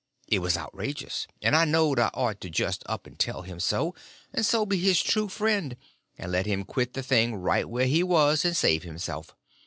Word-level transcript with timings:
It 0.27 0.39
was 0.39 0.57
outrageous, 0.57 1.27
and 1.43 1.55
I 1.55 1.63
knowed 1.63 1.99
I 1.99 2.09
ought 2.15 2.41
to 2.41 2.49
just 2.49 2.81
up 2.87 3.05
and 3.05 3.19
tell 3.19 3.43
him 3.43 3.59
so; 3.59 3.93
and 4.33 4.43
so 4.43 4.65
be 4.65 4.79
his 4.79 4.99
true 4.99 5.27
friend, 5.27 5.77
and 6.17 6.31
let 6.31 6.47
him 6.47 6.63
quit 6.63 6.95
the 6.95 7.03
thing 7.03 7.35
right 7.35 7.69
where 7.69 7.85
he 7.85 8.01
was 8.01 8.43
and 8.43 8.57
save 8.57 8.81
himself. 8.81 9.35